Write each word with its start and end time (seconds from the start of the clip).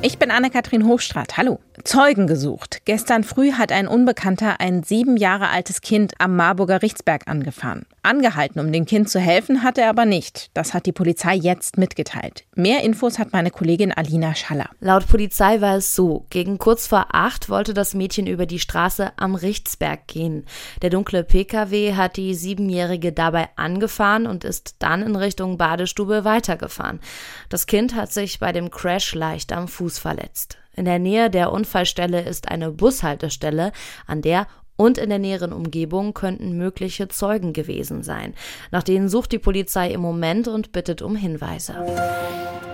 Ich 0.00 0.16
bin 0.16 0.30
Anne-Kathrin 0.30 0.86
Hofstraat. 0.86 1.36
Hallo. 1.36 1.58
Zeugen 1.82 2.26
gesucht. 2.26 2.82
Gestern 2.84 3.24
früh 3.24 3.52
hat 3.52 3.72
ein 3.72 3.88
Unbekannter 3.88 4.60
ein 4.60 4.82
sieben 4.82 5.16
Jahre 5.16 5.48
altes 5.48 5.80
Kind 5.80 6.14
am 6.18 6.36
Marburger 6.36 6.82
Richtsberg 6.82 7.26
angefahren. 7.26 7.86
Angehalten, 8.02 8.60
um 8.60 8.72
dem 8.72 8.84
Kind 8.84 9.08
zu 9.10 9.20
helfen, 9.20 9.62
hat 9.62 9.76
er 9.76 9.88
aber 9.88 10.04
nicht. 10.04 10.50
Das 10.54 10.72
hat 10.72 10.86
die 10.86 10.92
Polizei 10.92 11.34
jetzt 11.34 11.78
mitgeteilt. 11.78 12.44
Mehr 12.54 12.82
Infos 12.82 13.18
hat 13.18 13.32
meine 13.32 13.50
Kollegin 13.50 13.92
Alina 13.92 14.34
Schaller. 14.34 14.70
Laut 14.80 15.06
Polizei 15.08 15.60
war 15.60 15.76
es 15.76 15.94
so. 15.94 16.26
Gegen 16.30 16.58
kurz 16.58 16.86
vor 16.86 17.08
acht 17.12 17.48
wollte 17.48 17.74
das 17.74 17.94
Mädchen 17.94 18.26
über 18.26 18.46
die 18.46 18.60
Straße 18.60 19.12
am 19.16 19.34
Richtsberg 19.34 20.06
gehen. 20.06 20.46
Der 20.82 20.90
dunkle 20.90 21.24
Pkw 21.24 21.94
hat 21.94 22.16
die 22.16 22.34
Siebenjährige 22.34 23.12
dabei 23.12 23.48
angefahren 23.56 24.26
und 24.26 24.44
ist 24.44 24.76
dann 24.78 25.02
in 25.02 25.16
Richtung 25.16 25.58
Badestube 25.58 26.24
weitergefahren. 26.24 27.00
Das 27.48 27.66
Kind 27.66 27.94
hat 27.94 28.12
sich 28.12 28.38
bei 28.38 28.52
dem 28.52 28.70
Crash 28.70 29.14
leicht 29.14 29.52
am 29.52 29.68
Fuß 29.68 29.87
verletzt. 29.96 30.58
In 30.76 30.84
der 30.84 30.98
Nähe 30.98 31.30
der 31.30 31.52
Unfallstelle 31.52 32.20
ist 32.20 32.48
eine 32.48 32.70
Bushaltestelle, 32.70 33.72
an 34.06 34.20
der 34.20 34.46
und 34.76 34.96
in 34.98 35.08
der 35.08 35.18
näheren 35.18 35.52
Umgebung 35.52 36.14
könnten 36.14 36.56
mögliche 36.56 37.08
Zeugen 37.08 37.52
gewesen 37.52 38.02
sein. 38.02 38.34
Nach 38.70 38.82
denen 38.82 39.08
sucht 39.08 39.32
die 39.32 39.38
Polizei 39.38 39.90
im 39.90 40.00
Moment 40.00 40.46
und 40.46 40.72
bittet 40.72 41.02
um 41.02 41.16
Hinweise. 41.16 41.74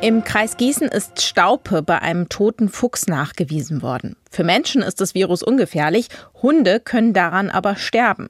Im 0.02 0.22
Kreis 0.22 0.58
Gießen 0.58 0.88
ist 0.88 1.22
Staupe 1.22 1.80
bei 1.80 2.02
einem 2.02 2.28
toten 2.28 2.69
Fuchs 2.69 3.06
nachgewiesen 3.06 3.80
worden. 3.80 4.16
Für 4.30 4.44
Menschen 4.44 4.83
ist 4.83 5.00
das 5.00 5.14
Virus 5.14 5.42
ungefährlich, 5.42 6.08
Hunde 6.42 6.78
können 6.78 7.14
daran 7.14 7.48
aber 7.48 7.77
sterben. 7.77 8.28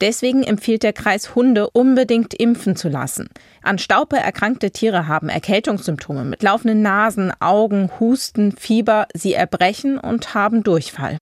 Deswegen 0.00 0.42
empfiehlt 0.42 0.82
der 0.82 0.92
Kreis 0.92 1.34
Hunde 1.34 1.70
unbedingt 1.70 2.34
impfen 2.34 2.76
zu 2.76 2.88
lassen. 2.88 3.28
An 3.62 3.78
Staupe 3.78 4.16
erkrankte 4.16 4.70
Tiere 4.70 5.08
haben 5.08 5.28
Erkältungssymptome 5.30 6.24
mit 6.24 6.42
laufenden 6.42 6.82
Nasen, 6.82 7.32
Augen, 7.40 7.90
Husten, 7.98 8.52
Fieber, 8.52 9.06
sie 9.14 9.32
erbrechen 9.32 9.98
und 9.98 10.34
haben 10.34 10.62
Durchfall. 10.62 11.18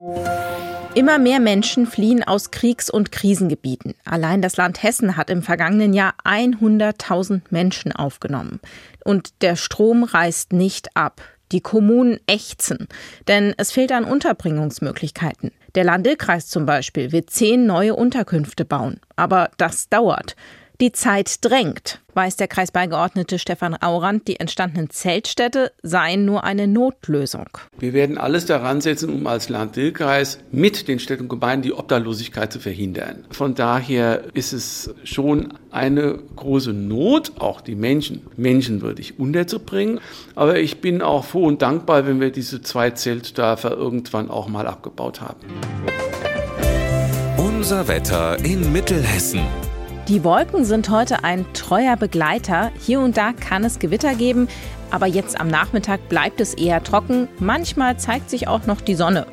Immer 0.95 1.19
mehr 1.19 1.41
Menschen 1.41 1.87
fliehen 1.87 2.23
aus 2.23 2.53
Kriegs- 2.53 2.89
und 2.89 3.11
Krisengebieten. 3.11 3.95
Allein 4.05 4.43
das 4.43 4.57
Land 4.57 4.83
Hessen 4.83 5.17
hat 5.17 5.29
im 5.29 5.43
vergangenen 5.43 5.93
Jahr 5.93 6.15
100.000 6.25 7.43
Menschen 7.51 7.91
aufgenommen. 7.91 8.61
Und 9.05 9.43
der 9.43 9.57
Strom 9.57 10.05
reißt 10.05 10.53
nicht 10.53 10.97
ab. 10.97 11.21
Die 11.55 11.61
Kommunen 11.61 12.19
ächzen, 12.27 12.89
denn 13.29 13.55
es 13.59 13.71
fehlt 13.71 13.93
an 13.93 14.03
Unterbringungsmöglichkeiten. 14.03 15.53
Der 15.77 15.85
Landkreis 15.85 16.49
zum 16.49 16.67
Beispiel 16.67 17.13
will 17.13 17.27
zehn 17.27 17.65
neue 17.65 17.95
Unterkünfte 17.95 18.65
bauen, 18.65 18.99
aber 19.15 19.51
das 19.57 19.89
dauert. 19.89 20.35
Die 20.81 20.91
Zeit 20.91 21.37
drängt, 21.45 22.01
weiß 22.15 22.35
der 22.35 22.49
Kreisbeigeordnete 22.49 23.39
Stefan 23.39 23.77
Aurand, 23.81 24.27
die 24.27 24.41
entstandenen 24.41 24.91
Zeltstädte 24.91 25.71
seien 25.85 26.25
nur 26.25 26.43
eine 26.43 26.67
Notlösung. 26.67 27.47
Wir 27.79 27.93
werden 27.93 28.19
alles 28.19 28.47
daran 28.47 28.81
setzen, 28.81 29.09
um 29.11 29.25
als 29.29 29.49
Land-Dill-Kreis 29.49 30.41
mit 30.51 30.89
den 30.89 30.99
Städten 30.99 31.23
und 31.23 31.29
Gemeinden 31.29 31.63
die 31.63 31.73
Obdachlosigkeit 31.73 32.53
zu 32.53 32.59
verhindern. 32.59 33.25
Von 33.31 33.55
daher 33.55 34.25
ist 34.35 34.53
es 34.53 34.93
schon 35.05 35.55
eine 35.71 36.19
große 36.35 36.73
Not, 36.73 37.35
auch 37.39 37.61
die 37.61 37.77
Menschen 37.77 38.27
menschenwürdig 38.37 39.21
unterzubringen. 39.21 40.01
Aber 40.35 40.59
ich 40.59 40.81
bin 40.81 41.03
auch 41.03 41.25
froh 41.25 41.45
und 41.45 41.63
dankbar, 41.63 42.05
wenn 42.05 42.21
wir 42.21 42.33
diese 42.33 42.63
zwei 42.63 42.91
Zeltdörfer 42.91 43.71
irgendwann 43.71 44.29
auch 44.29 44.49
mal 44.49 44.67
abgebaut 44.67 45.21
haben. 45.21 45.39
Unser 47.37 47.87
Wetter 47.87 48.45
in 48.45 48.73
Mittelhessen. 48.73 49.43
Die 50.09 50.23
Wolken 50.23 50.67
sind 50.67 50.91
heute 50.91 51.25
ein 51.25 51.47
treuer 51.55 51.97
Begleiter. 51.97 52.71
Hier 52.79 53.01
und 53.01 53.17
da 53.17 53.33
kann 53.33 53.65
es 53.65 53.79
Gewitter 53.79 54.15
geben, 54.15 54.49
aber 54.91 55.07
jetzt 55.07 55.41
am 55.41 55.49
Nachmittag 55.49 56.11
bleibt 56.11 56.43
es 56.43 56.53
eher 56.53 56.85
trocken. 56.85 57.27
Manchmal 57.39 57.97
zeigt 57.97 58.29
sich 58.29 58.47
auch 58.47 58.67
noch 58.67 58.83
die 58.83 58.97
Sonne. 58.97 59.27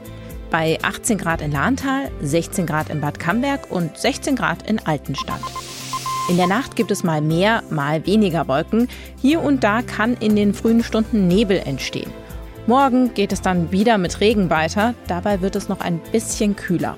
Bei 0.49 0.79
18 0.81 1.17
Grad 1.17 1.41
in 1.41 1.51
Lahntal, 1.51 2.09
16 2.21 2.65
Grad 2.65 2.89
in 2.89 3.01
Bad 3.01 3.19
Camberg 3.19 3.69
und 3.69 3.97
16 3.97 4.37
Grad 4.37 4.69
in 4.69 4.79
Altenstadt. 4.79 5.41
In 6.29 6.37
der 6.37 6.47
Nacht 6.47 6.77
gibt 6.77 6.91
es 6.91 7.03
mal 7.03 7.19
mehr, 7.19 7.63
mal 7.69 8.05
weniger 8.05 8.47
Wolken. 8.47 8.87
Hier 9.21 9.41
und 9.41 9.65
da 9.65 9.81
kann 9.81 10.15
in 10.15 10.37
den 10.37 10.53
frühen 10.53 10.85
Stunden 10.85 11.27
Nebel 11.27 11.57
entstehen. 11.57 12.11
Morgen 12.65 13.13
geht 13.13 13.33
es 13.33 13.41
dann 13.41 13.73
wieder 13.73 13.97
mit 13.97 14.21
Regen 14.21 14.49
weiter. 14.49 14.93
Dabei 15.07 15.41
wird 15.41 15.57
es 15.57 15.67
noch 15.67 15.81
ein 15.81 15.99
bisschen 16.13 16.55
kühler. 16.55 16.97